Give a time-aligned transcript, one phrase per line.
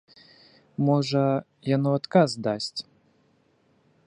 [0.87, 1.21] Можа,
[1.75, 2.79] яно адказ дасць.